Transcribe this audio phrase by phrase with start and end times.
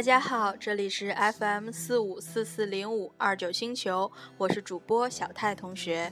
[0.00, 6.10] 大家好，这里是 FM 四五四四零五二九星球，我是主播小泰同学。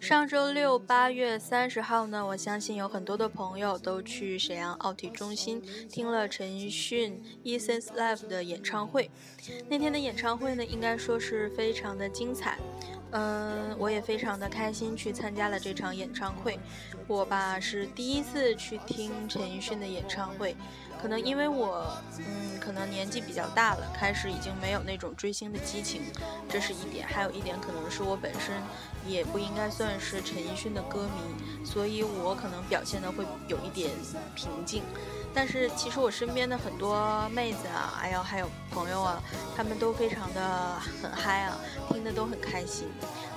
[0.00, 9.10] 上周六八月三十号呢，我相信有很多的朋友都去沈阳奥体中心听了陈奕迅《Essence Live》的演唱会。
[9.68, 12.58] 那天的演唱会呢，应该说是非常的精彩。
[13.12, 16.58] 嗯，我也非常的开心去参加了这场演唱会。
[17.06, 20.56] 我吧是第一次去听陈奕迅的演唱会，
[21.02, 26.02] 可能因为我嗯可能年纪比较大了，开始已经没有那种追星的激情，
[26.48, 27.04] 这是一点。
[27.06, 28.54] 还有一点可能是我本身
[29.06, 33.90] 也不应该算是陈奕迅的歌迷，所以我可能表现的会有一点
[34.34, 34.82] 平静。
[35.32, 39.22] 但是其实我身边的很多妹子啊，还有还有朋友啊，
[39.56, 41.56] 他们都非常的很嗨啊，
[41.88, 42.88] 听的都很开心。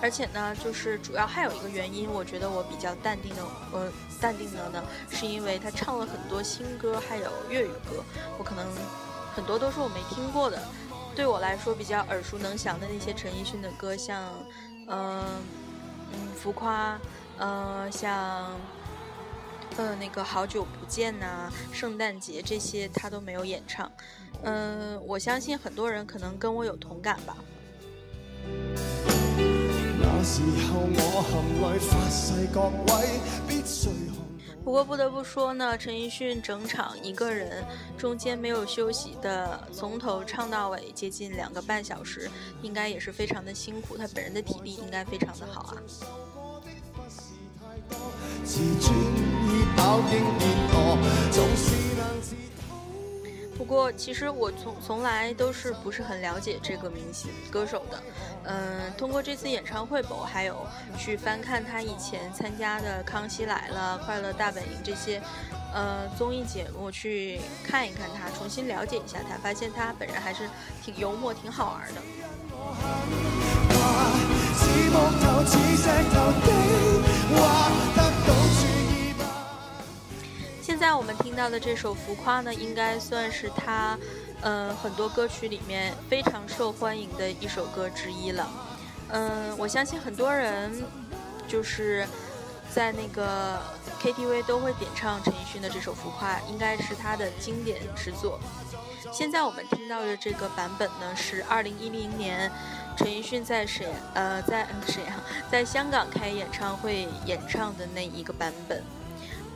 [0.01, 8.03] 而且呢，就是主要还有一个原因，我觉得我比较淡定的，呃，淡定的呢，是因为他唱了很多新歌，还有粤语歌，
[8.39, 8.65] 我可能
[9.35, 10.59] 很多都是我没听过的，
[11.15, 14.33] 对我来说比较耳熟能详的那些陈奕迅的歌，像，
[14.87, 15.23] 嗯
[16.13, 16.99] 嗯，浮夸，
[17.37, 18.51] 呃，像。
[19.75, 23.91] 呃，那个好久不见呐，圣诞节这些他都没有演唱。
[24.43, 27.35] 嗯，我相信很多人可能跟我有同感吧。
[34.63, 37.63] 不过不得不说呢，陈奕迅整场一个人，
[37.97, 43.97] 中间没有休息的，从头唱到尾，接近两个半小时，应该也是非常的辛苦。
[43.97, 45.75] 他本人的体力应该非常的好啊。
[53.57, 58.01] 不过，其实我从从来都是不是很了解这个明星歌手的。
[58.45, 60.65] 嗯，通过这次演唱会吧，我还有
[60.97, 65.21] 去翻看他以前参加的《康熙来了》《快乐大本营》这些
[65.73, 70.49] 呃综艺节目，去看一看他，重新了解一下他，发现他本人还是
[70.83, 72.01] 挺幽默、挺好玩的。
[80.63, 83.99] 现在我们听到的这首《浮夸》呢，应该算是他，
[84.43, 88.49] 嗯，很多歌曲里面非常受欢迎的一首歌之一了。
[89.09, 90.81] 嗯，我相信很多人
[91.49, 92.07] 就是
[92.69, 93.61] 在那个
[94.01, 98.39] KTV 都会点唱陈奕迅的这首《浮夸》，应该是他的经典之作。
[99.11, 102.49] 现在我们听到的这个版本呢，是二零一零年
[102.95, 105.13] 陈奕迅在沈呃在沈阳
[105.51, 108.81] 在香港开演唱会演唱的那一个版本。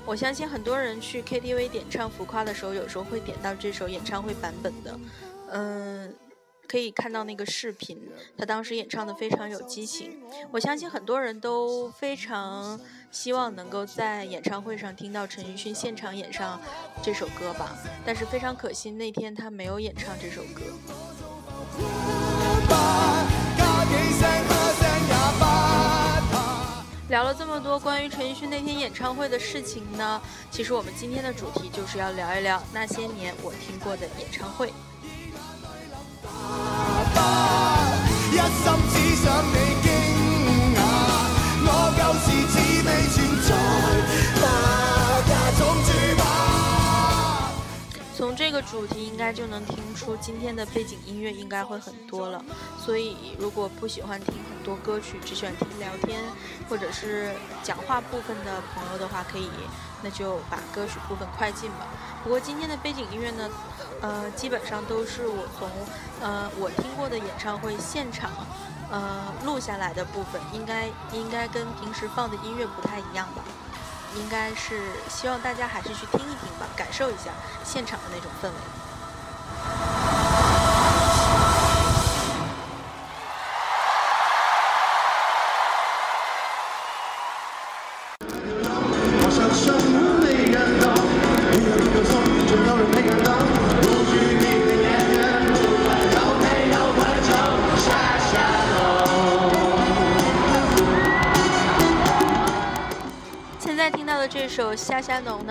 [0.07, 4.97] 我相信很多人去 KTV 点唱《浮夸》的时候，有时候会点到这首演唱会版本的。
[5.51, 6.15] 嗯，
[6.65, 10.17] 可以看到那个视频，他当时演唱的非常有激情。
[10.49, 12.79] 我相信很多人都非常
[13.11, 16.57] 希望能够在演唱会上听到陈奕迅现场演唱
[17.03, 20.63] 这首歌吧，但是非常可惜，那天他没有演唱这首歌。
[27.09, 34.73] 聊了这么多关于陈奕迅那天演唱会的事情呢，其实我们今天的主题就是要聊一聊那些年我听过的演唱会。
[48.17, 52.43] 从这个主题应该就能听出今天的背景音乐应该会很多了，
[52.83, 56.19] 所以如果不喜欢听很多歌曲，只喜欢听聊天
[56.67, 59.47] 或者是讲话部分的朋友的话，可以
[60.01, 61.85] 那就把歌曲部分快进吧。
[62.23, 63.47] 不过今天的背景音乐呢，
[64.01, 65.69] 呃，基本上都是我从
[66.19, 68.31] 呃我听过的演唱会现场
[68.89, 73.43] 呃录下来的部分，应该应该跟平时放的音乐不太一样吧。
[74.15, 77.31] 应该是希望大家还是去听一听，感受一下
[77.65, 78.76] 现场的那种氛围。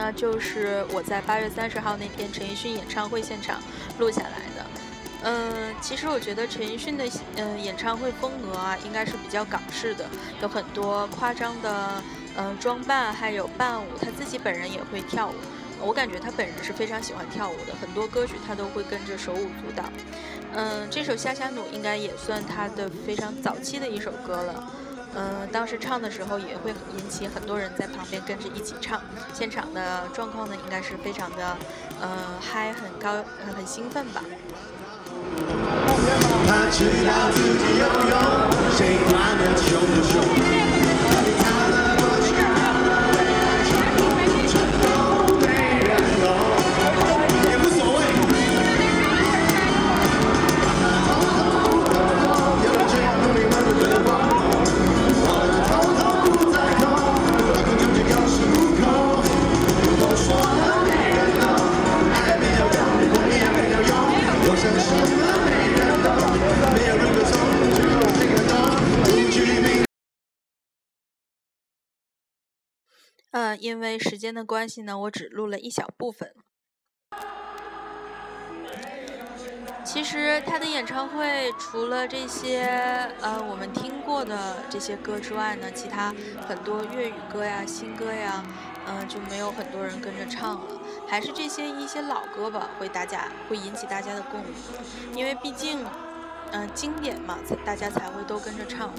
[0.06, 3.61] 那，就是我在八月三十号那天陈奕迅演唱会现场
[3.99, 4.67] 录下来的。
[5.25, 7.05] 嗯，其实我觉得陈奕迅的
[7.35, 10.08] 嗯演唱会风格啊，应该是比较港式的，
[10.41, 12.00] 有很多夸张的
[12.37, 15.35] 嗯装扮，还有伴舞，他自己本人也会跳舞。
[15.81, 19.82] 我感觉他本人是非常喜欢跳舞的，很多歌曲他都会跟着手舞足蹈。
[20.55, 24.70] 嗯，这首《夏夏努》应该也算他的非常早期的一首歌了。
[25.16, 29.00] 嗯，当时唱的时候也会引起很多人在旁边跟着一起唱，
[29.32, 31.56] 现场的状况呢应该是非常的，
[32.02, 32.08] 呃，
[32.38, 33.24] 嗨，很高，
[33.56, 34.22] 很兴奋吧。
[36.46, 38.14] 他知道自己有用，
[38.76, 40.75] 谁管他凶不凶？
[73.56, 76.32] 因为时间的关系呢，我只录了一小部分。
[79.85, 82.62] 其实他的演唱会除了这些
[83.20, 86.12] 呃我们听过的这些歌之外呢，其他
[86.49, 88.43] 很多粤语歌呀、新歌呀，
[88.88, 94.52] 嗯就没有很多人跟着唱了，还是这些一些老歌吧，会大家会引起大家的共鸣，
[95.14, 95.79] 因为毕竟
[96.50, 98.93] 嗯经典嘛，才大家才会都跟着唱。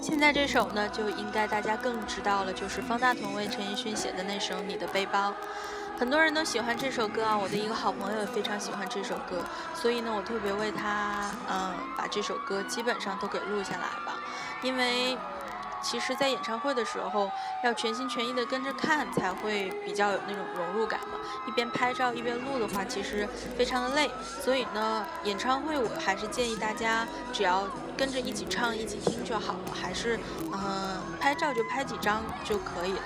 [0.00, 5.30] 现在这首呢，就应该大家更知道了，就是方大同为陈奕迅写的那首《你的背包》。
[5.98, 9.44] 很多人都喜欢这首歌啊，我的一个好朋友也非常喜欢这首歌，
[9.74, 14.16] 所以呢，我特别为他，嗯，把这首歌基本上都给录下来吧，
[14.62, 15.16] 因为。
[15.80, 17.30] 其实，在演唱会的时候，
[17.62, 21.18] 要全心全意的跟着看，才会比较有那种融入感嘛。
[21.46, 24.10] 一边拍照一边录的话，其实非常的累。
[24.42, 29.60] 所以呢，演唱会我还是建议大家，只要跟着一起唱、一起听就好了。
[29.72, 30.18] 还是，
[30.52, 33.02] 嗯，拍照就拍几张就可以了。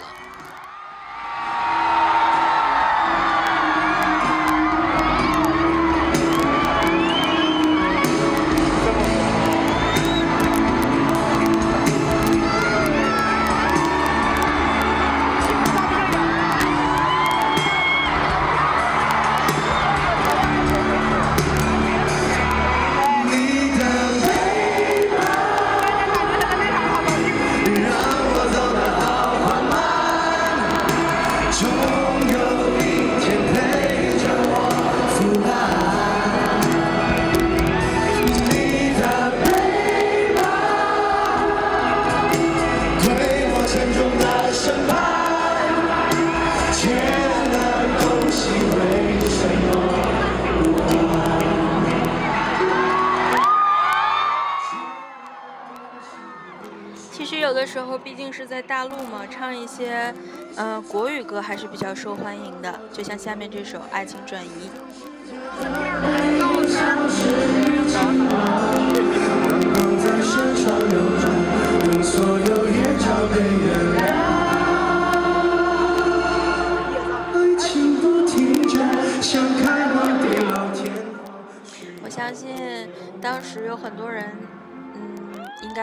[61.52, 64.70] 还是比较受欢迎的，就像下面这首《爱情转移》。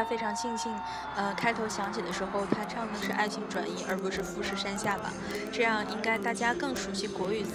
[0.09, 0.73] 非常庆幸，
[1.15, 5.13] 呃，开头响起的时候，他唱的是《爱情转移》，而不是《富士山下》吧？
[5.51, 7.51] 这样应该大家更熟悉国语词，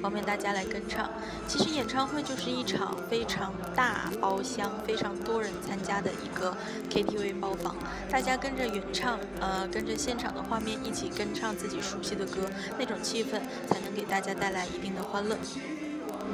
[0.00, 1.10] 方便大家来跟唱。
[1.46, 6.56] 其实演唱会就是一场非常大包厢、非常多人参加的一个
[6.88, 7.76] KTV 包房，
[8.10, 15.36] 大家跟着原唱，呃，跟着现场的画面一起跟唱自己熟悉的歌，那种气氛才能给大家带来一定的欢乐。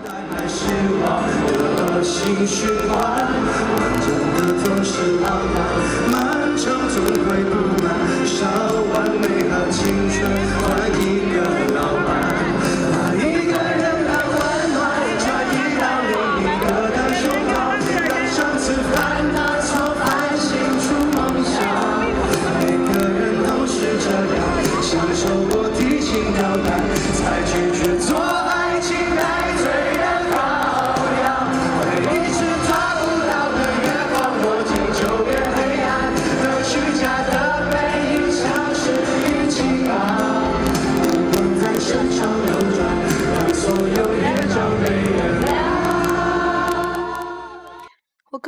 [0.05, 0.65] 带来失
[1.01, 1.05] 望
[1.47, 1.49] 的
[1.97, 2.93] 恶性循环
[3.77, 5.57] 短暂的总是浪漫
[6.11, 7.87] 漫长总会不满
[8.27, 8.45] 烧
[8.93, 10.17] 完美好青春
[10.61, 10.65] 换
[11.01, 11.16] 一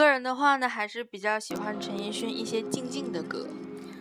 [0.09, 3.47] 个人的话呢，还是比较喜欢陈奕迅一些静静的歌，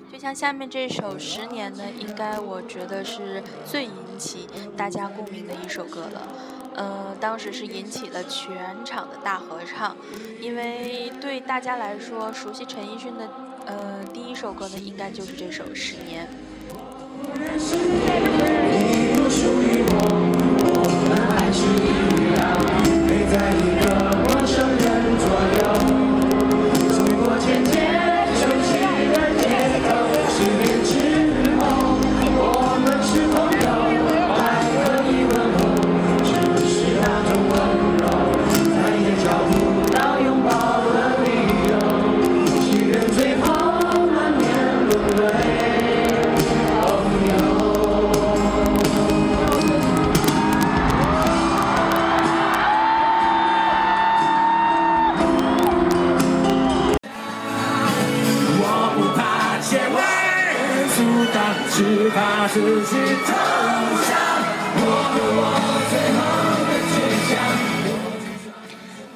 [0.09, 4.47] 就像下面这首《十年》呢，应该我觉得是最引起
[4.77, 6.21] 大家共鸣的一首歌了。
[6.75, 9.97] 呃，当时是引起了全场的大合唱，
[10.39, 13.29] 因为对大家来说，熟悉陈奕迅的
[13.65, 16.25] 呃第一首歌呢，应该就是这首《十年》。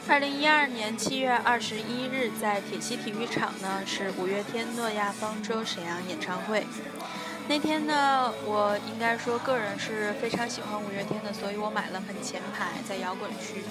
[0.09, 6.67] 二零一二年七月二十一日，在铁西体育场呢，是五月天《诺亚方舟》沈阳演唱会。
[7.47, 13.63] 那天呢，我应该说个人是非常喜欢五月天的，所以我买了很前排，在摇滚区。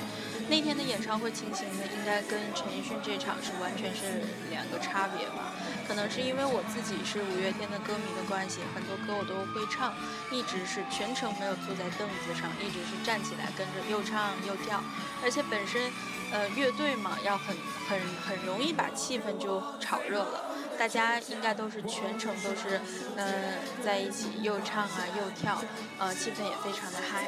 [0.49, 5.50] 那天的演唱会情形呢，应该跟陈奕迅这场是完全是两个差别吧。
[5.91, 9.93] 可能是因为我自己是五月天的歌迷的关系，很多歌我都会唱，
[10.31, 14.81] 一直是全程没有坐在凳子上，一直是站起来跟着又唱又跳。
[15.21, 15.91] 而且本身，
[16.31, 17.57] 呃，乐队嘛，要很
[17.89, 20.55] 很很容易把气氛就炒热了。
[20.79, 22.81] 大家应该都是全程都是，
[23.17, 25.61] 嗯，在一起又唱啊又跳，
[25.99, 27.27] 呃，气氛也非常的嗨。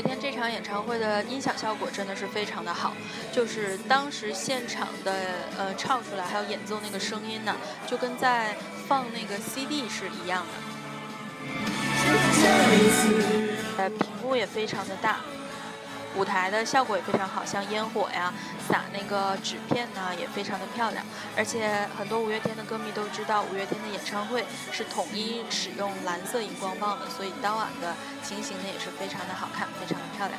[0.00, 2.94] 昨天这场演唱会的音响效果真的是非常的好，
[3.30, 5.12] 就是当时现场的
[5.58, 7.54] 呃唱出来还有演奏那个声音呢，
[7.86, 8.56] 就跟在
[8.88, 10.52] 放那个 CD 是一样的。
[13.76, 15.20] 呃，屏幕也非常的大。
[16.16, 18.32] 舞台的效果也非常好，像烟火呀、
[18.68, 21.04] 撒那个纸片呢，也非常的漂亮。
[21.36, 30.38] 而且很多五月天的歌迷都知道，五月天的演唱会是统一使用蓝色荧光棒的，所以当晚的情形呢也是非常的好看，非常的漂亮。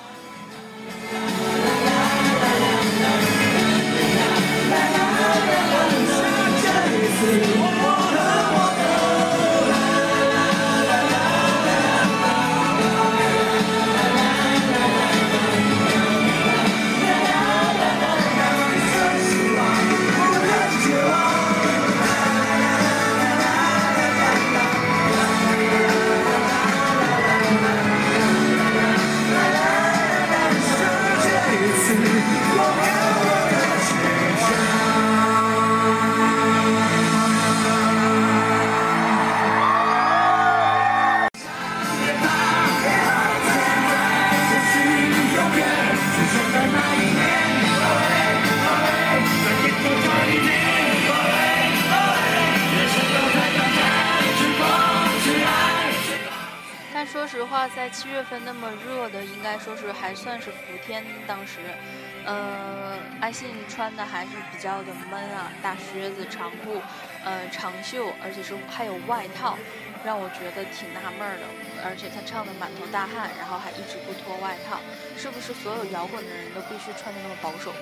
[63.81, 66.79] 穿的还是比较的闷啊，大靴子、长裤，
[67.25, 69.57] 呃，长袖，而且是还有外套，
[70.05, 71.47] 让我觉得挺纳闷的。
[71.83, 74.77] 而且他唱的满头大汗，然后还一直不脱外套，
[75.17, 77.73] 是不是所有摇滚的人都必须穿的那么保守？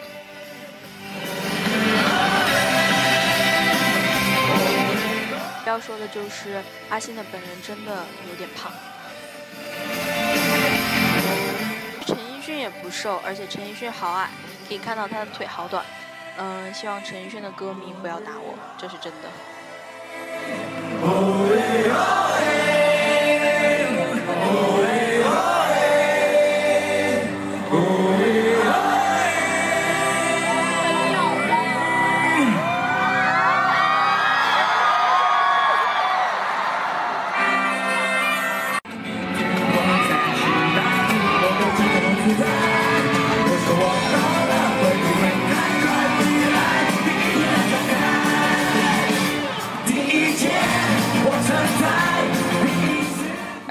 [5.65, 8.71] 要说的就是阿信的本人真的有点胖。
[12.07, 14.29] 陈奕迅也不瘦，而且陈奕迅好矮，
[14.69, 15.83] 可以看到他的腿好短。
[16.37, 19.27] 嗯，希望陈奕迅的歌迷不要打我，这是真的。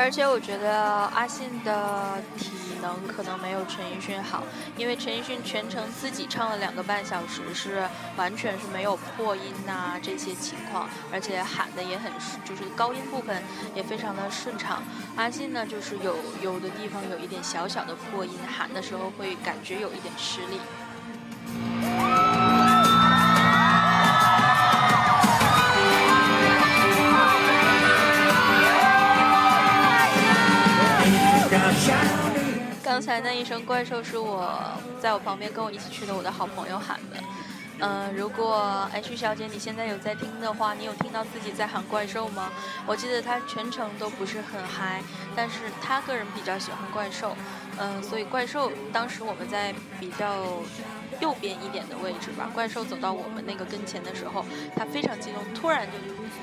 [0.08, 0.72] 而且我觉得
[1.14, 4.42] 阿信的体能可能没有陈奕迅好，
[4.74, 7.86] 因为陈奕迅全程自己唱了两个半小时，是
[8.16, 12.10] 完全是没有破音呐这些情况，而且喊的也很，
[12.42, 13.42] 就是高音部分
[13.74, 14.82] 也非常的顺畅。
[15.14, 20.58] 阿信呢，就是有有的地方有一点小小的破音，喊的时候会感觉有一点吃力。
[32.98, 34.52] 刚才那一声怪兽是我
[35.00, 37.16] 在我旁边跟我一起去的我的好朋友喊的。
[37.78, 42.50] 嗯，如果 H，小姐，你现在有在听的话，你有听到自己在喊怪兽吗？
[42.88, 45.00] 我记得他全程都不是很嗨，
[45.36, 47.36] 但是他个人比较喜欢怪兽。
[47.78, 50.44] 嗯，所以怪兽当时我们在比较
[51.20, 52.50] 右边一点的位置吧。
[52.52, 55.92] 怪兽走到我们那个跟前的时候，他非常激动，突然就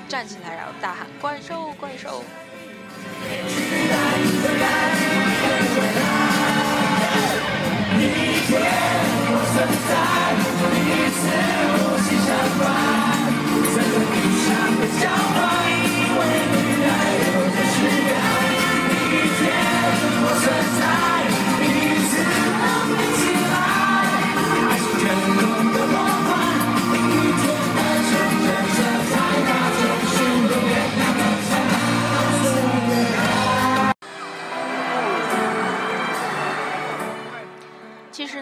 [0.08, 2.24] 站起来，然后大喊：“怪兽，怪兽！”
[8.48, 10.25] 其实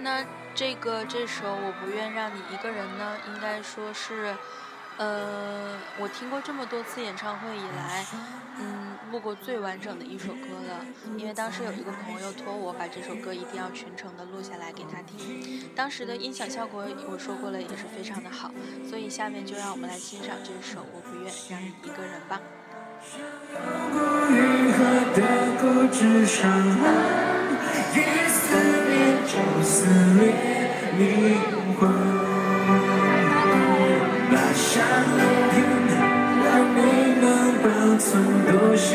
[0.05, 4.37] 呢，这个这首我不愿让你一个人呢，应该说是，
[4.99, 8.05] 呃，我听过这么多次演唱会以来，
[8.61, 10.85] 嗯，录过最完整的一首歌了。
[11.17, 18.53] 因为当时有一个朋友托我把这首歌一定要全程的录下来给他听，当时的音响效果我说过了也是非常的好，
[18.89, 22.41] 所以下面就让我们来欣赏这首《我不愿让你一个人》吧。
[29.63, 29.87] 撕
[30.21, 30.23] 裂
[30.99, 31.03] 灵
[31.79, 31.81] 魂，
[34.31, 34.73] 把相
[35.51, 35.55] 片
[36.45, 36.79] 让你
[37.21, 37.25] 能
[37.63, 37.67] 保
[37.99, 38.05] 存
[38.47, 38.89] 多是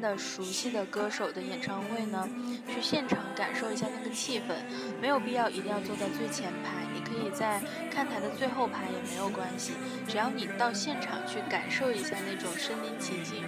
[0.00, 2.26] 的、熟悉的歌手的演唱会呢，
[2.68, 4.54] 去现场感受一下那个气氛，
[5.00, 7.60] 没有必要一定要坐在最前排，你可以在
[7.90, 9.74] 看台的最后排也没有关系，
[10.08, 13.44] 只要你到现场去感受一下那种身临其境，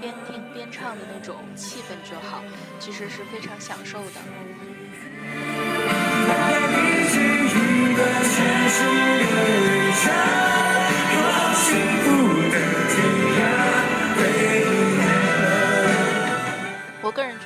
[0.00, 2.44] 边听边唱的那种气氛就好，
[2.78, 4.20] 其实是非常享受的。
[6.26, 6.30] 我
[7.96, 8.00] 个
[10.34, 10.43] 人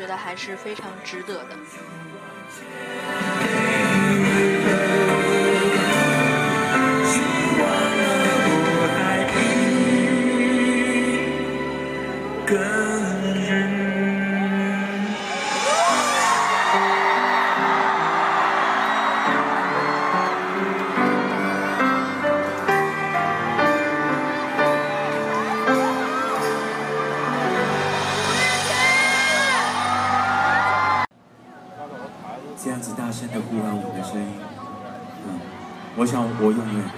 [0.09, 1.55] 觉得还是非常值得的。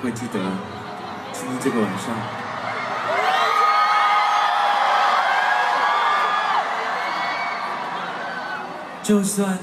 [0.03, 0.41] 会记得
[1.33, 2.15] 今天这个晚上，
[9.03, 9.59] 就算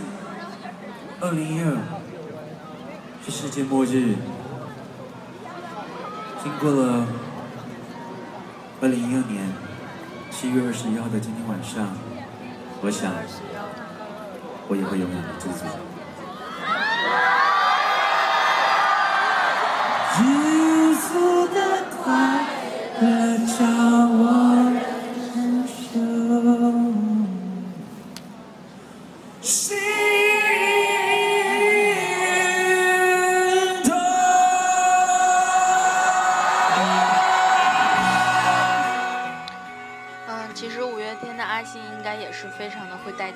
[1.20, 1.76] 二零一二
[3.26, 4.16] 是世界末日，
[6.44, 7.08] 经过了
[8.82, 9.52] 二零一二年
[10.30, 11.88] 七月二十一号的今天晚上，
[12.82, 13.12] 我想。
[14.70, 15.97] 我也会永远的记住。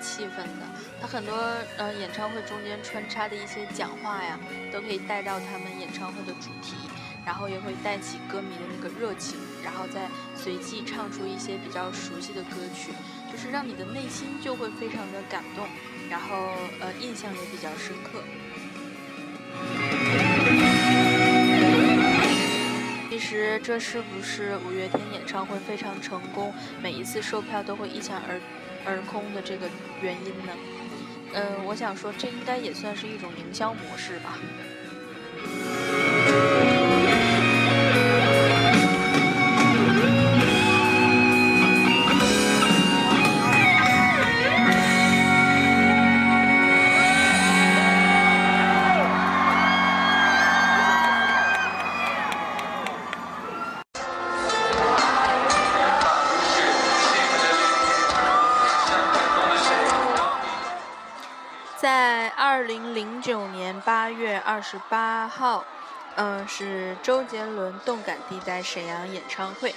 [0.02, 0.68] 气氛的，
[1.00, 1.36] 他很多
[1.78, 4.40] 呃演唱会中间穿插的一些讲话呀，
[4.74, 6.76] 都可以带到他们演唱会的主题，
[7.26, 12.92] 然后也会带起歌迷的那个热情，然后再随即唱出一些比较熟悉的歌曲，
[13.32, 15.68] 就是让你的内心就会非常的感动，
[16.10, 18.24] 然后呃印象也比较深刻。
[23.10, 28.42] 其实这是不是五月天演唱会非常成功，每一次售票都会一抢而？
[28.86, 29.70] 而空的这个
[30.02, 30.54] 原因呢？
[31.34, 34.38] 嗯，我想说，这应该也算是一种营销模式吧。
[64.62, 65.66] 十八号，
[66.16, 69.74] 嗯，是周杰伦动感地带沈阳演唱会。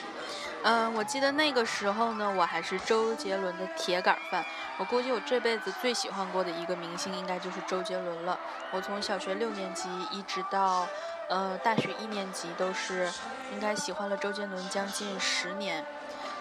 [0.63, 4.45] 嗯，我记得那个时候呢，我还是周杰伦的铁杆饭。
[4.79, 8.39] 我估计我这辈子最喜欢过的一个明星，应该就是周杰伦了。
[8.71, 10.87] 我从小学六年级一直到
[11.29, 13.11] 呃大学一年级，都是
[13.53, 15.85] 应该喜欢了周杰伦将近十年。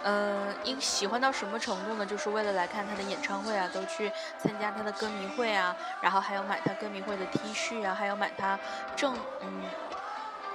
[0.06, 2.06] 嗯，应喜欢到什么程度呢？
[2.06, 8.60] 就是为了来看他的演唱会啊，都去参加他的歌迷会啊，然后还有买他歌迷会的 T 恤啊，还有买他
[8.98, 9.62] 正嗯，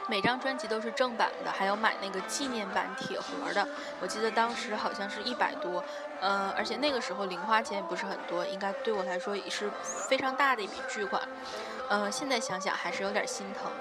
[0.06, 3.66] 每张专辑都是正版的，还有买那个纪念版铁盒的。
[4.00, 5.82] 我记得当时好像是一百多，
[6.20, 11.22] 嗯，而且那个时候零花钱也不是很多，应该对我来说也是非常大的一笔巨款。
[11.88, 13.72] 嗯，现在想想还是有点心疼。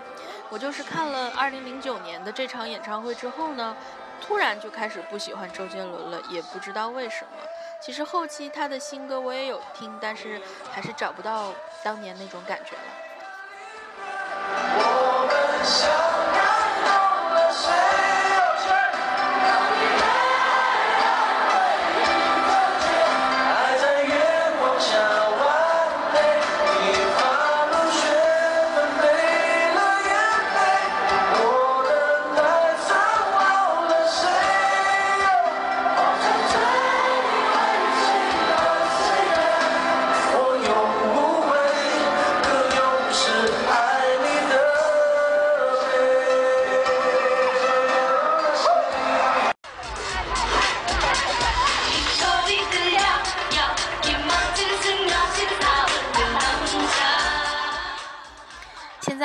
[0.49, 3.75] 我就是看了二零零九年的这场演唱会之后呢。
[4.21, 7.31] 突然就开始不喜欢周杰伦了，也不知道为什么。
[7.79, 11.53] 其实后期他的新歌我也有听，但是还是找不到
[11.83, 12.81] 当年那种感觉了。
[15.63, 15.89] 现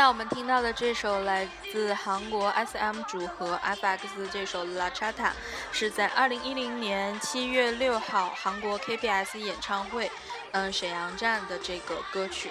[0.03, 5.13] 在我们听到的这首来自韩国 SM 组合 FX 这首《La Chata》，
[5.71, 10.11] 是在2010年7月6号韩国 KBS 演唱会，
[10.51, 12.51] 嗯，沈阳站的这个歌曲。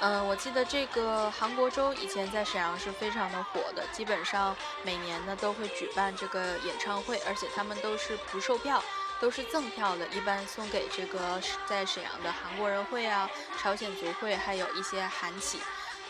[0.00, 8.82] 嗯，我记得这个韩国周以前在沈阳是非常的火的，基本上每年呢都会举办这个演唱会，而且他们都是不售票，
[9.20, 13.28] 都是赠票的，一般送给这个在沈阳的韩国人会啊、
[13.58, 15.60] 朝鲜族会，还有一些韩企。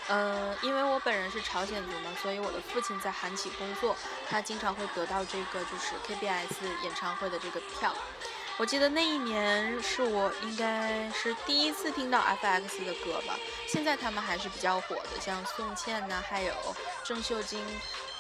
[0.09, 3.97] 嗯，因为我本人是朝鲜族嘛，所以我的父亲在韩企工作，
[4.29, 7.95] 他经常会得到这个就是 KBS 演唱会的这个票。
[8.59, 13.37] 我记得那一年是我应该是第一次听到 FX 的歌吧。
[13.69, 16.55] 现在他们还是比较火的，像宋茜呐，还有
[17.05, 17.63] 郑秀晶，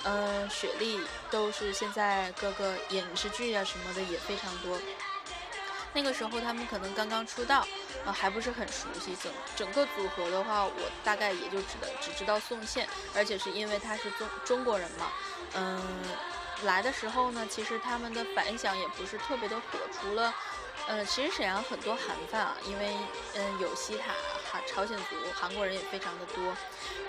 [0.05, 4.79] 嗯，雪莉都是现在各个影视剧啊什么的也非常多。
[5.97, 7.67] 那个时候他们可能刚刚出道，
[8.05, 9.17] 呃，还不是很熟悉。
[9.17, 15.07] 整整个组合的话，我大概也就只的只知道宋茜，而且是因为她是中中国人嘛。
[15.55, 15.83] 嗯，
[16.65, 19.79] 来的时候呢，其实他们的反响也不是特别的火。
[19.91, 20.35] 除了，
[20.89, 22.95] 呃，其实沈阳很多韩饭啊，因为
[23.35, 24.13] 嗯有西塔，
[24.51, 26.57] 韩朝鲜族，韩国人也非常的多。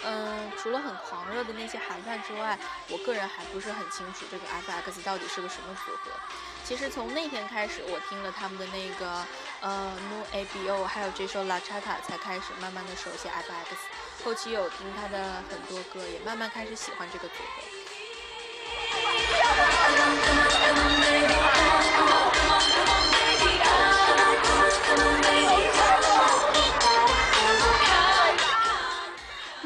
[0.04, 2.58] 嗯，除了很狂热的那些韩范之外，
[2.90, 6.12] 我个人还不是很清楚这个 F.X 到底是个什么组合。
[6.64, 9.24] 其实从那天开始，我听了他们的那个
[9.62, 13.76] 呃 No A B O，还有这首 La Chata，才开始慢慢的熟悉 F.X。
[14.26, 17.62] 后期有听他的很多歌，也慢慢开始喜欢这个组合。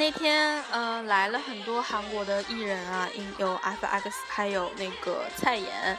[0.01, 5.95] 那天，呃，来了很多韩国的艺人啊，有 F.X，还有那个蔡妍，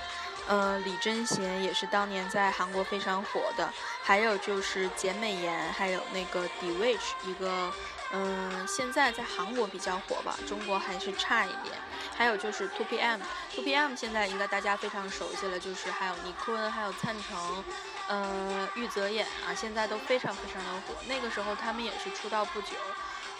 [0.48, 7.72] 呃，李贞贤也是当年在韩国非常火的，还有就是简美妍，还有那个 D.Witch，一个，
[8.10, 11.78] 嗯，现在在韩国比较火吧，中国还是差一点。
[12.16, 17.64] 还有就是 Two P.M，Two P.M 现在应该大家非常熟悉了，就是还有倪坤，还有灿成，
[18.08, 20.94] 呃，玉泽演啊，现在都非常非常的火。
[21.06, 22.70] 那个时候他们也是出道不久。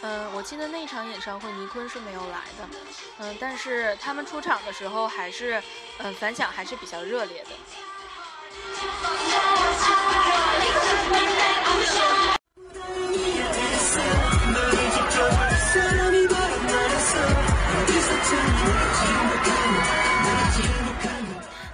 [0.03, 2.69] 嗯，我记得那场演唱会，倪坤是没有来的。
[3.19, 5.63] 嗯，但是他们出场的时候还是，
[5.99, 7.51] 嗯，反响还是比较热烈的。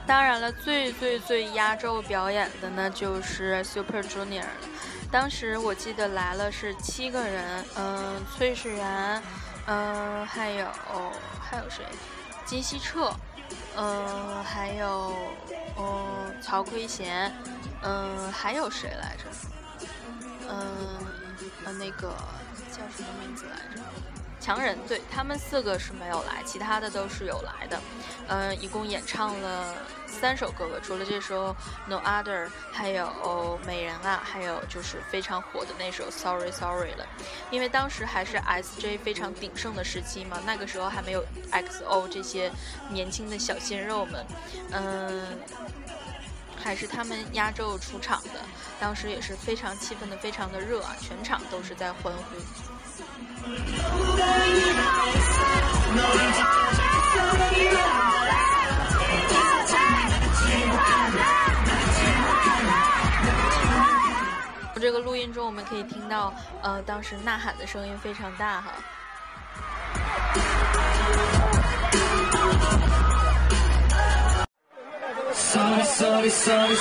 [0.06, 4.46] 当然了，最最最压轴表演的呢，就是 Super Junior 了。
[5.10, 9.22] 当时我记得来了是七个人，嗯，崔始源，
[9.66, 10.66] 嗯，还有
[11.40, 11.84] 还有谁？
[12.44, 13.10] 金希澈，
[13.76, 15.12] 嗯，还有
[15.78, 17.32] 嗯曹圭贤，
[17.82, 19.86] 嗯，还有谁来着？
[20.48, 20.98] 嗯，
[21.64, 22.14] 呃，那个
[22.70, 23.82] 叫什么名字来着？
[24.48, 27.78] 强人，对他们四个是没有来，其他的都是有来的。
[28.28, 29.74] 嗯，一共演唱了。
[30.06, 31.54] 三首歌吧，除了这首
[31.86, 37.06] No Other，还有美人啊，还有就是非常火的那首 Sorry Sorry 了。
[37.50, 42.50] 因为当时还是 SJ 非常鼎盛的时期嘛，那个时候还没有 XO 这些
[42.88, 44.26] 年轻的小鲜肉们，
[44.72, 45.38] 嗯，
[46.56, 48.40] 还是他们压轴出场的，
[48.80, 52.67] 当时也是非常气氛的非常的热啊，全场都是在欢呼。
[64.80, 66.32] 这个录音中，我们可以听到，
[66.62, 68.72] 呃，当时呐喊的声音非常大哈。
[75.34, 76.76] Sorry Sorry，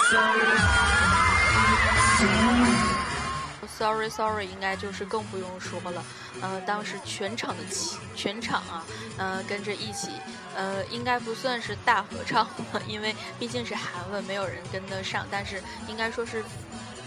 [3.78, 6.04] sorry sorry 应该就是更不用说了。
[6.42, 8.86] 呃当时全场的气全场啊
[9.18, 10.10] 呃跟着一起
[10.56, 12.48] 呃应该不算是大合唱
[12.88, 15.26] 因为毕竟是韩文没有人跟得上。
[15.30, 16.44] 但是应该说是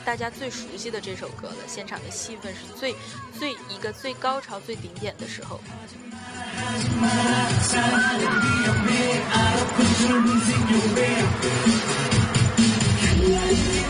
[0.04, 2.94] 大家最熟悉的这首歌了现场的气氛是最
[3.36, 5.60] 最一个最高潮最顶点的时候。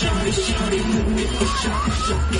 [0.00, 2.39] shawty, shawty, let me shawty.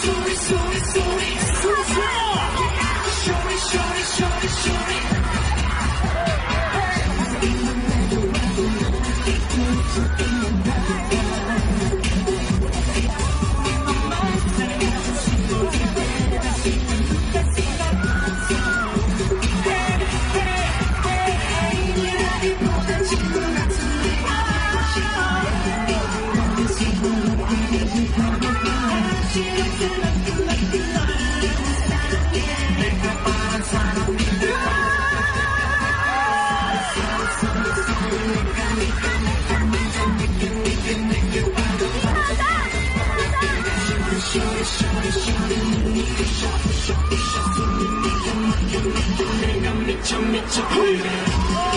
[0.00, 1.28] Show me, show me, show me,
[3.20, 4.49] show me, show me, show me.
[50.50, 51.69] 在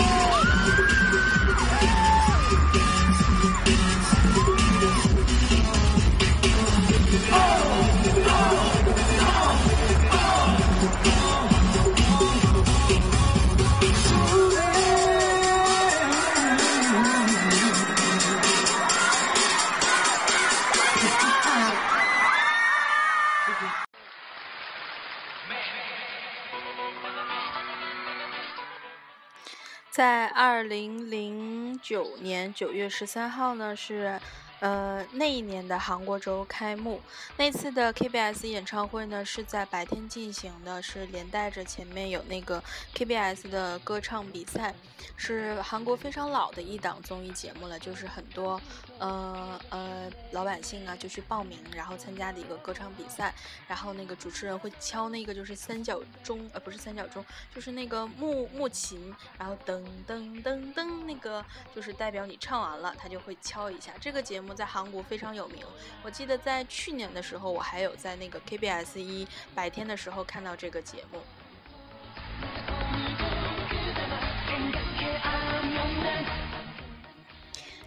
[30.54, 34.20] 二零零九年九月十三号呢，是。
[34.60, 37.00] 呃，那一年的韩国周开幕，
[37.36, 42.62] 那次的 KBS 演唱会呢是在白天进行的，是连带着前面有那个
[42.94, 44.74] KBS 的歌唱比赛，
[45.16, 48.58] 是韩国非常老的一档综艺节目了，就是很多
[48.98, 53.34] 呃呃老百姓啊就去报名，然后参加的一个歌唱比赛，
[53.68, 57.22] 然后那个主持人会敲那个就是三角钟，呃不是三角钟，
[57.54, 63.92] 就是那个木木琴，然后噔噔噔噔，那个就是代表你唱完了，他就会敲一下。
[64.00, 64.43] 这个节目。
[64.52, 65.64] 在韩国非常有名，
[66.02, 71.20] 我记得在去年的时候，我还有在那个 KBS 一白天的时候看到这个节目。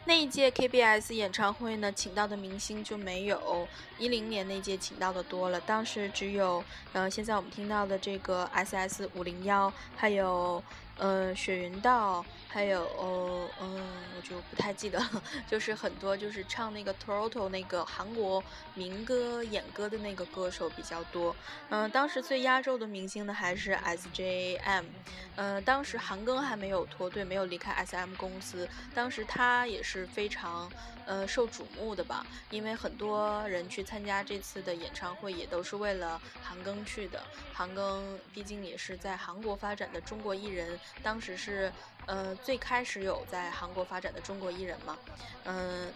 [0.06, 3.68] 那一届 KBS 演唱会呢，请到的明星就没有
[4.00, 10.64] 一零年那届请到的多了，当时只有，呃，现在我们听到的这个 SS 五零幺，还有。
[10.98, 13.84] 呃，雪云道，还有哦，嗯，
[14.16, 15.24] 我就不太记得了。
[15.48, 21.36] 就是很多，就是唱那个 Toronto 那个韩国民歌演歌的那个歌手比较多。
[21.70, 24.86] 嗯，当时最压轴的明星呢还是 SJM。
[25.36, 28.68] 嗯，当时韩庚还没有脱队，没有离开 SM 公司。
[28.96, 30.68] 当时他也是非常
[31.06, 37.22] 呃受瞩目的吧，因为很多人去参加这次的演唱会也都是为了韩庚去的。
[37.54, 38.02] 韩庚
[38.34, 40.80] 毕竟也是在韩国发展的中国艺人。
[41.04, 41.72] 当时是，
[42.06, 44.98] 呃，最开始有在韩国发展的中国艺人嘛，
[45.46, 45.92] 嗯，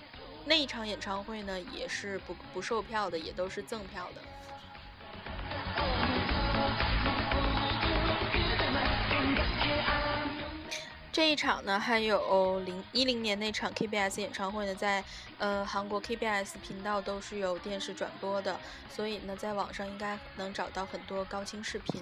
[0.46, 4.22] 那一场演唱会呢也是不不售票的，也都是赠票的。
[11.14, 15.04] 这一场呢，还有零一零年那场 KBS 演唱会呢，在
[15.39, 18.58] 呃韩国 KBS 频道都是有电视转播的，
[18.89, 22.02] 所以呢，在网上应该能找到很多高清视频。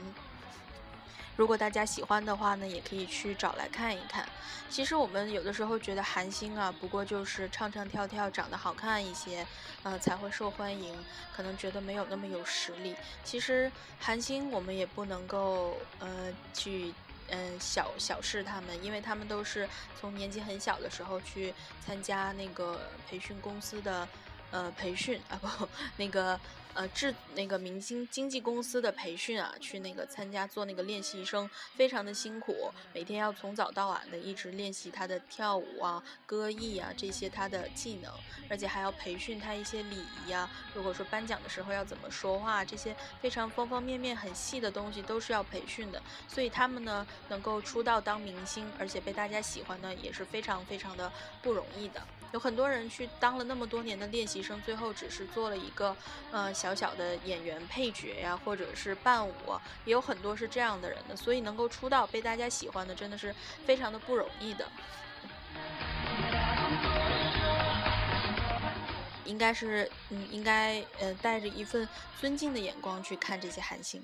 [1.40, 4.28] 如果大家喜欢的话呢，也可以去找来看一看。
[4.70, 9.48] 其实我们有的时候觉得韩星啊，不过就是唱唱跳跳，长得好看一些，
[9.84, 10.94] 呃，才会受欢迎，
[11.34, 12.94] 可能觉得没有那么有实力。
[13.24, 16.94] 其实韩星我们也不能够呃去
[17.30, 19.66] 嗯小小视他们，因为他们都是
[19.98, 24.06] 从年纪很小的时候去参加那个培训公司的
[24.52, 26.40] 呃培训啊不那个。
[26.76, 38.14] 呃，制那个明星经纪公司的培训啊，去那个参加做那个练习生，非常的辛苦，每天要从早到晚的一直练习他的跳舞啊、歌艺啊这些他的技能，
[38.48, 40.48] 而且还要培训他一些礼仪啊。
[40.76, 46.02] 如果说颁奖的时候要怎么说话，这些非常方方面面很细的东西都是要培训的。
[46.28, 52.02] 所以他们呢能够出道当明星，而且被大家喜欢呢，也是非常非常的不容易的。
[52.32, 55.96] 有很多人去当了那么多年的练习生，最后只是做了一个
[56.32, 59.34] 呃小小的演员配角呀，或者是伴舞，
[59.86, 61.16] 也有很多是这样的人的。
[61.16, 63.34] 所以能够出道被大家喜欢的，真的是
[63.66, 64.68] 非常的不容易的。
[69.26, 71.88] 应该是嗯，应该呃带着一份
[72.20, 74.04] 尊敬的眼光去看这些韩星。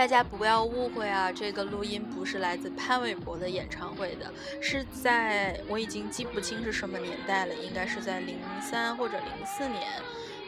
[0.00, 9.82] 大家不要误会啊，这个录音不是来自潘玮柏的演唱会的，是在我已经记不清是什么年代了，应该是在零三或者零四年，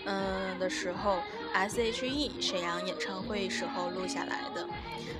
[0.04, 1.18] 嗯的时候
[1.52, 4.68] ，S.H.E 沈阳演唱会时候录下来的，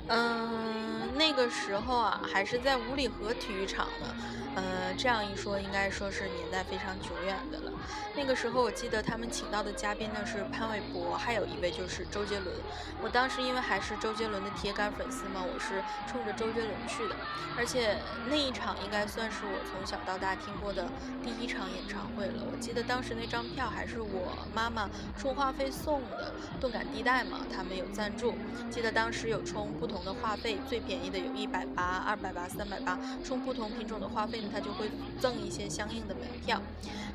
[0.07, 4.15] 嗯，那个时候啊，还是在五里河体育场呢。
[4.55, 7.71] 呃，这样一说，应该说是年代非常久远的了。
[8.15, 12.55] 那个时候，我记得他们请到的嘉宾呢是潘玮柏，还有一位就是周杰伦。
[13.01, 17.15] 我当时因为还是周杰伦的铁杆粉丝嘛，我是冲着周杰伦去的。
[17.57, 17.97] 而且
[18.29, 20.87] 那一场应该算是我从小到大听过的
[21.23, 22.43] 第一场演唱会了。
[22.51, 28.33] 我记得当时那张票还是我妈妈充话费送的，动感地带嘛，他们有赞助。
[28.71, 34.49] 记得当时有充不同的话费，最便宜的有一百八、二百八、三百八，充不同品种的话费呢。
[34.51, 36.61] 他就会赠一些相应的门票，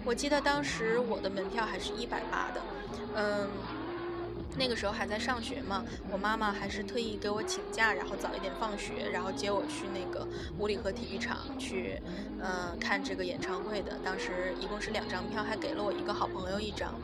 [0.05, 2.61] 我记得当时我的门票还是一百八的，
[3.15, 3.49] 嗯。
[4.57, 10.27] 那个时候还在上学嘛，我妈妈还是特意给我请假，然后早一点放学，然后接我去那个
[10.59, 12.01] 五里河体育场去，
[12.41, 13.97] 嗯，看这个演唱会的。
[14.05, 16.95] 当时一共是两张票，还给了我一个好朋友一张，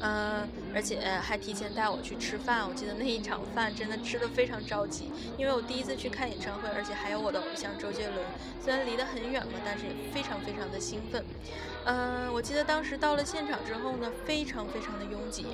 [0.00, 2.66] 嗯，而且还提前带我去吃饭。
[2.66, 8.24] 我记得那一场饭真的吃的非常着急，因为我第一次去看演唱会，而且还有我的偶像周杰伦。
[8.64, 11.24] 虽然离得很远嘛，但是也非常非常的兴奋。
[11.84, 15.46] 嗯，我记得当时到了现场之后呢，非常非常的拥挤，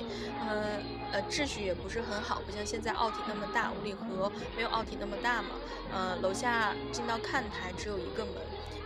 [0.47, 0.79] 呃
[1.11, 1.21] 呃。
[1.29, 5.49] 秩序也不是很好，不像现在奥体那么大，五里河没有奥体那么大嘛。
[5.93, 8.35] 呃，楼下进到看台只有一个门，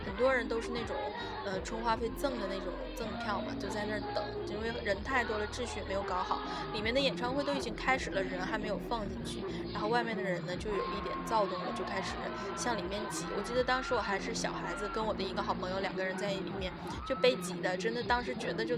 [0.04, 0.94] 很多人都是那种
[1.44, 6.40] 呃充话费赠的那种赠票嘛，就在那儿等，因为人太多了，秩序没有搞好。
[6.72, 12.12] 里面的演唱会都已经开始了，人还没有放进去，然后外面的人呢就有一点躁动了，就开始
[12.56, 13.24] 向里面挤。
[13.36, 16.72] 我记得当时我还是小孩子，跟我的一个好朋友两个人在里面
[17.06, 18.76] 就被挤的，真的当时觉得就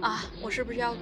[0.00, 0.94] 啊，我是不是要？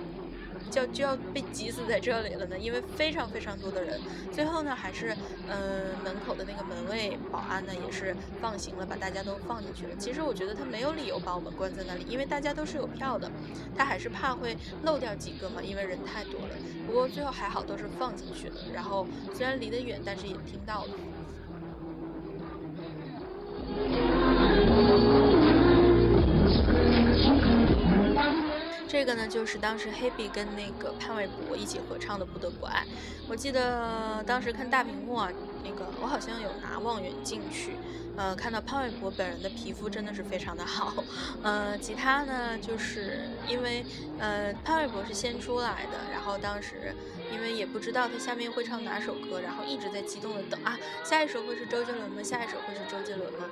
[0.70, 4.00] 就就要被挤死在这里了呢，因为非常非常多的人。
[4.32, 5.16] 最后呢，还是
[5.48, 9.96] 嗯门口的那个门卫保安呢，也是放行了，把大家都放进去了。
[9.98, 13.30] 其实我觉得他没有理由把我们关在那里，因为大家都是有票的，
[13.76, 16.48] 他还是怕会漏掉几个嘛，因为人太多了。
[16.86, 20.90] 不过最后还好都是放进去了，然后虽然离得远，但是也听到了。
[28.96, 32.80] 这个呢，就是当时 Hebe 跟那个潘玮柏一起合唱的《不得不爱》。
[33.28, 35.30] 我记得当时看大屏幕啊，
[35.62, 37.72] 那个我好像有拿望远镜去，
[38.16, 41.04] 呃，看到潘玮柏本人的皮肤真的是非常的好。
[41.42, 43.84] 呃，吉他呢，就是因为
[44.18, 46.94] 呃潘玮柏是先出来的，然后当时
[47.30, 52.22] 因为也不知道他下面会唱哪首歌，然后一直在激动的等啊，下一首会是周杰伦吗？
[52.22, 53.44] 下一首会是周杰伦吗？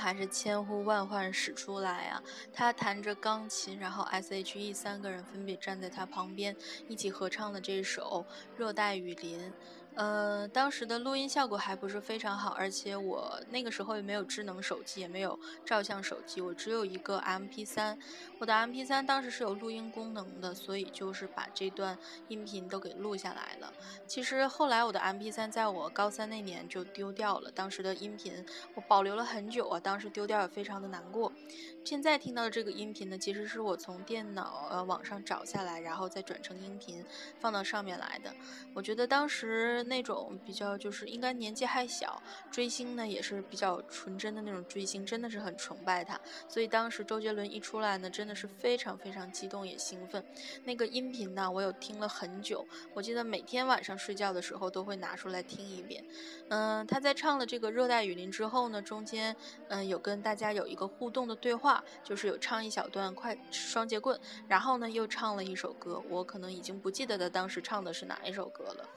[0.00, 2.22] 还是千呼万唤始出来啊！
[2.52, 6.56] 他弹着钢琴，然后 S.H.E 三个人分别站在他旁边，
[6.88, 8.24] 一起合唱了这首
[8.58, 9.38] 《热带雨林》。
[9.94, 17.98] 呃，当时的录音效果还不是非常好，而且我那个时候也没有智能手机，也没有照相手机，我只有一个 MP3。
[18.38, 23.72] 我的 MP3 当时是有录音功能的，所以就是把这段音频都给录下来了。
[24.06, 31.30] 其实后来我的 MP3 在我高三那年就丢掉了，当时的音频我保留了很久啊，当时丢掉也非常的难过。
[31.82, 37.04] 现在听到的这个音频呢，其实是我从电脑呃网上找下来，然后再转成音频
[37.40, 38.32] 放到上面来的。
[38.74, 46.20] 我觉得当时那种比较就是应该年纪还小，追星呢也是比较纯真的那种追星，真的是很崇拜他。
[46.48, 50.24] 所以当时周杰伦一出来呢，真的是非常非常激动也兴奋。
[50.64, 52.64] 那个音频呢，我有听了很久，
[52.94, 56.04] 我记得每天晚上睡觉的时候都会拿出来听一遍。
[56.50, 59.34] 嗯，他在唱了这个《热带雨林》之后呢，中间
[59.68, 61.69] 嗯有跟大家有一个互动的对话，
[62.02, 64.18] 就是有唱一小段快双截棍，
[64.48, 68.88] 然后呢又唱了一首歌，我可能已经不记得他当时唱的是哪一首歌了，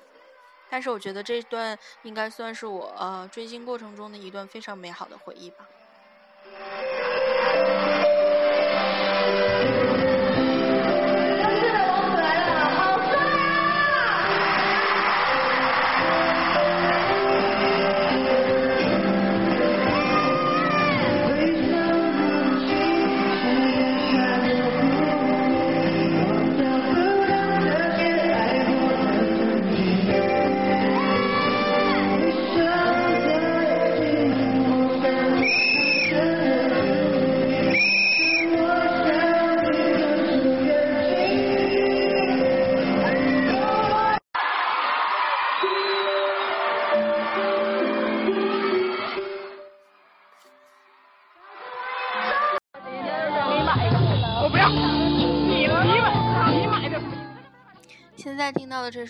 [0.70, 5.68] 但是我觉得这段应该算是我呃追星过程中的一段非常美好的回忆吧。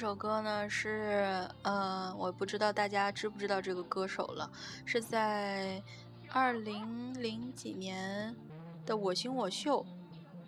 [0.04, 4.52] 这首歌呢，是呃，我不知道大家知不知道这个歌手了，
[4.84, 5.82] 是在
[6.30, 8.36] 二零零几年
[8.86, 9.82] 的《我型我秀》。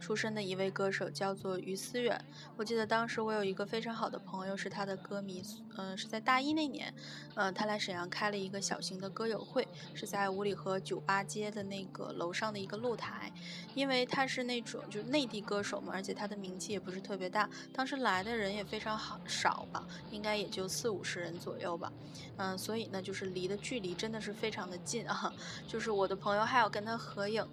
[0.06, 2.24] 出身的一位歌手叫做于思远，
[2.56, 5.41] 我记得当时我有一个非常好的朋友是他的歌迷，
[5.78, 6.93] 嗯，是在大一那年，
[7.34, 13.34] 嗯，他来沈阳开了一个小型的歌友会，是在五里河酒吧街的那个楼上的一个露台，
[13.74, 21.91] 因为他是那种就是内地歌手嘛，而且他的名气也不是特别大，当时来的人也非常好少吧，应该也就四五十人左右吧，
[22.38, 25.34] 嗯，所以呢，就是离的距离真的是非常的近啊，
[25.68, 27.43] 就是我的朋友还要跟他合影。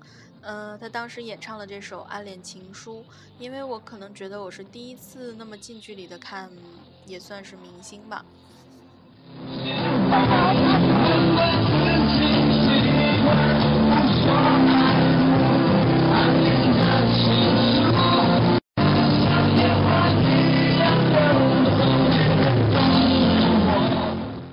[0.45, 3.01] 嗯，他当时演唱了这首《暗恋情书》，
[3.39, 6.51] 因为我可能觉得我是第一次那么近距离的看，
[7.07, 8.25] 也算是明星吧。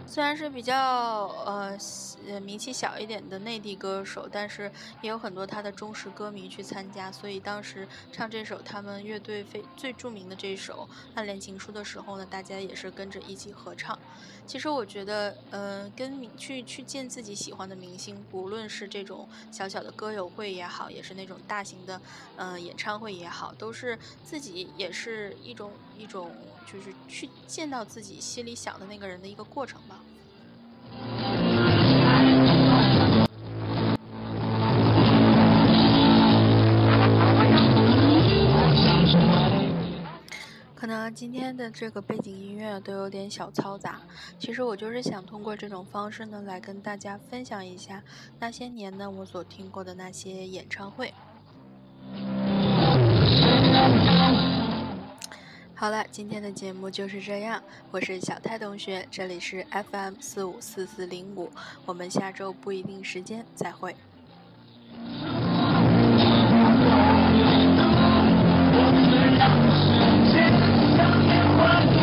[0.06, 1.78] 虽然是比较呃
[2.30, 4.72] 呃名气小一点的内地歌手，但是
[5.02, 13.98] 也有很多他的忠实歌迷去参加，所以当时唱这首他们乐队非最著名的这首《暗恋情书》的时候呢，大家也是跟着一起合唱。
[14.46, 22.02] 其实我觉得，嗯，跟去去见自己喜欢的明星，不论是这种小小的歌友会也好，也是那种大型的
[22.36, 26.32] 嗯演唱会也好，都是自己也是一种一种
[26.66, 30.00] 就是去见到自己心里想的那个人的一个过程吧。
[40.80, 44.00] 可能今天的这个背景音乐都有点小嘈杂，
[44.40, 48.02] 其实我就是想通过这种方式呢，来跟大家分享一下
[48.40, 51.14] 那些年呢我所听过的那些演唱会。
[55.76, 57.62] 好了，今天的节目就是这样，
[57.92, 61.52] 我是小泰同学，这里是 FM 四五四四零五，
[61.86, 63.94] 我们下周不一定时间再会。
[71.70, 71.99] Run!